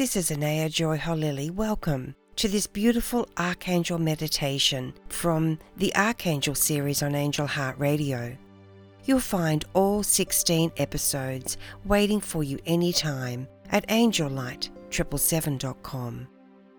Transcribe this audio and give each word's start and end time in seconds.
This 0.00 0.16
is 0.16 0.32
Anaya 0.32 0.70
Joy 0.70 0.96
Holili. 0.96 1.50
Welcome 1.50 2.14
to 2.36 2.48
this 2.48 2.66
beautiful 2.66 3.28
Archangel 3.36 3.98
meditation 3.98 4.94
from 5.10 5.58
the 5.76 5.94
Archangel 5.94 6.54
series 6.54 7.02
on 7.02 7.14
Angel 7.14 7.46
Heart 7.46 7.78
Radio. 7.78 8.34
You'll 9.04 9.20
find 9.20 9.66
all 9.74 10.02
16 10.02 10.72
episodes 10.78 11.58
waiting 11.84 12.18
for 12.18 12.42
you 12.42 12.58
anytime 12.64 13.46
at 13.72 13.86
angellight777.com. 13.88 16.28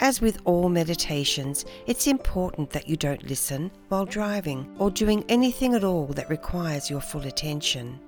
As 0.00 0.20
with 0.20 0.40
all 0.44 0.68
meditations, 0.68 1.64
it's 1.86 2.08
important 2.08 2.70
that 2.70 2.88
you 2.88 2.96
don't 2.96 3.28
listen 3.28 3.70
while 3.90 4.06
driving 4.06 4.74
or 4.80 4.90
doing 4.90 5.24
anything 5.28 5.74
at 5.74 5.84
all 5.84 6.08
that 6.08 6.28
requires 6.28 6.90
your 6.90 7.00
full 7.00 7.28
attention. 7.28 8.00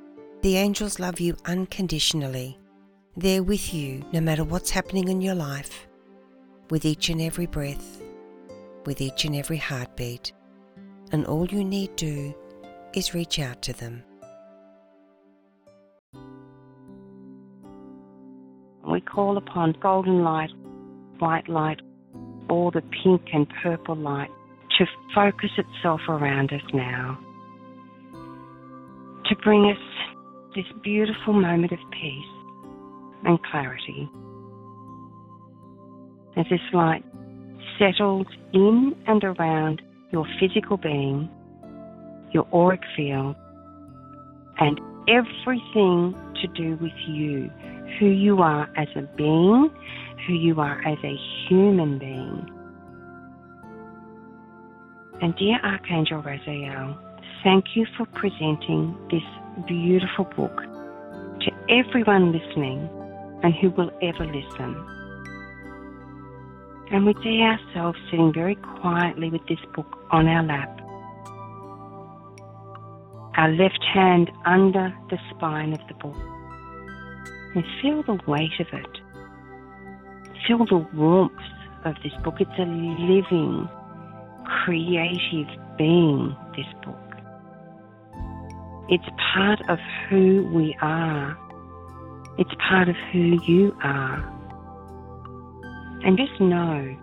The 0.43 0.57
angels 0.57 0.99
love 0.99 1.21
you 1.21 1.37
unconditionally. 1.45 2.59
They're 3.19 3.43
with 3.43 3.73
you 3.73 4.05
no 4.13 4.21
matter 4.21 4.45
what's 4.45 4.69
happening 4.71 5.09
in 5.09 5.23
your 5.23 5.35
life, 5.35 5.89
with 6.69 6.85
each 6.85 7.09
and 7.09 7.23
every 7.23 7.47
breath, 7.47 8.03
with 8.85 9.01
each 9.01 9.25
and 9.25 9.35
every 9.35 9.57
heartbeat. 9.57 10.33
And 11.13 11.25
all 11.25 11.47
you 11.47 11.65
need 11.65 11.97
do 11.97 12.35
is 12.93 13.15
reach 13.15 13.39
out 13.39 13.63
to 13.63 13.73
them. 13.73 14.03
We 18.87 19.01
call 19.01 19.39
upon 19.39 19.77
golden 19.81 20.23
light 20.23 20.51
white 21.19 21.49
light, 21.49 21.81
all 22.51 22.71
the 22.71 22.83
pink 23.03 23.23
and 23.33 23.47
purple 23.63 23.97
light 23.97 24.29
to 24.77 24.85
focus 25.15 25.51
itself 25.57 26.03
around 26.11 26.53
us 26.53 26.61
now, 26.75 27.19
to 29.25 29.37
bring 29.37 29.71
us 29.71 29.79
this 30.55 30.67
beautiful 30.83 31.33
moment 31.33 31.73
of 31.73 31.79
peace 31.91 32.36
and 33.25 33.43
clarity. 33.45 34.09
As 36.37 36.47
this 36.51 36.61
light 36.73 37.05
settles 37.79 38.27
in 38.53 38.95
and 39.07 39.25
around 39.25 39.83
your 40.13 40.27
physical 40.41 40.77
being, 40.77 41.29
your 42.33 42.47
auric 42.53 42.83
field, 42.97 43.37
and 44.59 44.81
everything 45.09 46.15
to 46.43 46.49
do 46.55 46.77
with 46.83 46.93
you, 47.09 47.51
who 47.99 48.07
you 48.07 48.43
are 48.43 48.69
as 48.77 48.89
a 48.97 49.03
being 49.17 49.71
who 50.27 50.35
you 50.35 50.61
are 50.61 50.81
as 50.87 50.99
a 51.05 51.17
human 51.49 51.99
being. 51.99 52.51
And 55.23 55.35
dear 55.37 55.59
Archangel 55.63 56.23
Raziel, 56.23 56.99
thank 57.43 57.65
you 57.75 57.87
for 57.97 58.07
presenting 58.07 58.97
this 59.11 59.23
beautiful 59.67 60.25
book 60.37 60.57
to 61.41 61.53
everyone 61.71 62.33
listening 62.33 62.89
and 63.47 63.55
who 63.55 63.71
will 63.71 63.91
ever 64.03 64.27
listen. 64.27 64.75
And 66.91 67.07
we 67.07 67.15
see 67.23 67.41
ourselves 67.41 67.99
sitting 68.11 68.33
very 68.35 68.57
quietly 68.57 69.31
with 69.31 69.47
this 69.49 69.59
book 69.75 69.97
on 70.11 70.27
our 70.27 70.43
lap, 70.43 70.81
our 73.39 73.51
left 73.53 73.85
hand 73.95 74.31
under 74.45 74.95
the 75.11 75.19
spine 75.31 75.73
of 75.73 75.81
the 75.89 75.95
book, 75.95 76.17
and 77.55 77.65
feel 77.81 78.03
the 78.03 78.21
weight 78.27 78.61
of 78.61 78.67
it 78.73 79.01
feel 80.47 80.65
the 80.67 80.87
warmth 80.95 81.33
of 81.85 81.95
this 82.03 82.13
book. 82.25 82.35
It's 82.41 82.51
a 82.59 82.63
living, 82.63 83.69
creative 84.65 85.49
being, 85.77 86.37
this 86.57 86.67
book. 86.85 86.97
It's 88.89 89.05
part 89.35 89.61
of 89.69 89.79
who 90.09 90.49
we 90.55 90.77
are. 90.81 91.37
It's 92.39 92.51
part 92.69 92.89
of 92.89 92.97
who 93.13 93.41
you 93.45 93.77
are. 93.83 94.33
And 96.05 96.17
just 96.17 96.41
know 96.41 96.97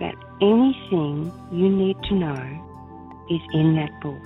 that 0.00 0.14
anything 0.40 1.32
you 1.50 1.68
need 1.68 1.96
to 2.04 2.14
know 2.14 3.24
is 3.30 3.40
in 3.52 3.74
that 3.76 3.90
book. 4.00 4.22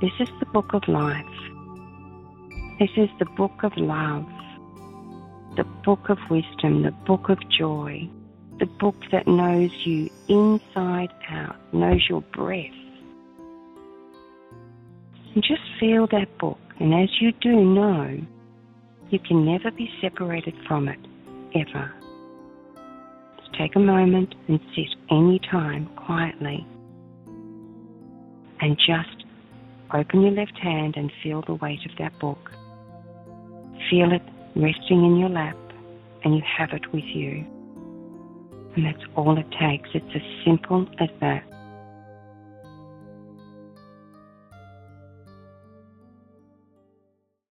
This 0.00 0.12
is 0.20 0.28
the 0.40 0.46
book 0.46 0.74
of 0.74 0.86
life. 0.88 1.24
This 2.78 2.90
is 2.96 3.08
the 3.18 3.26
book 3.36 3.62
of 3.62 3.76
love 3.76 4.26
the 5.56 5.64
book 5.84 6.08
of 6.08 6.18
wisdom, 6.30 6.82
the 6.82 6.90
book 6.90 7.28
of 7.28 7.38
joy, 7.48 8.08
the 8.58 8.66
book 8.66 8.96
that 9.12 9.26
knows 9.26 9.70
you 9.86 10.10
inside 10.28 11.12
out, 11.28 11.56
knows 11.72 12.04
your 12.08 12.22
breath. 12.22 12.72
And 15.34 15.42
just 15.42 15.62
feel 15.78 16.06
that 16.08 16.38
book, 16.38 16.58
and 16.80 16.94
as 16.94 17.08
you 17.20 17.32
do 17.32 17.64
know, 17.64 18.18
you 19.10 19.18
can 19.18 19.44
never 19.44 19.70
be 19.70 19.88
separated 20.00 20.54
from 20.66 20.88
it, 20.88 20.98
ever. 21.54 21.92
Just 23.38 23.54
take 23.58 23.76
a 23.76 23.80
moment 23.80 24.34
and 24.48 24.58
sit 24.74 24.88
any 25.10 25.40
time 25.50 25.88
quietly 25.96 26.66
and 28.60 28.76
just 28.78 29.24
open 29.92 30.22
your 30.22 30.32
left 30.32 30.58
hand 30.58 30.94
and 30.96 31.12
feel 31.22 31.42
the 31.46 31.54
weight 31.54 31.80
of 31.90 31.96
that 31.98 32.18
book. 32.18 32.50
Feel 33.90 34.12
it 34.12 34.22
resting 34.56 35.04
in 35.04 35.16
your 35.18 35.28
lap, 35.28 35.56
and 36.24 36.34
you 36.34 36.42
have 36.58 36.70
it 36.72 36.92
with 36.92 37.04
you. 37.04 37.44
And 38.76 38.86
that's 38.86 39.04
all 39.16 39.38
it 39.38 39.46
takes. 39.60 39.88
It's 39.94 40.14
as 40.14 40.22
simple 40.44 40.86
as 41.00 41.08
that. 41.20 41.44